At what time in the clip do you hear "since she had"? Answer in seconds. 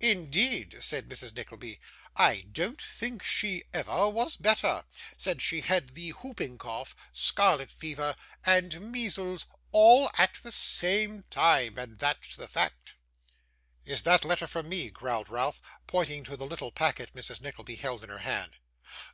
5.16-5.88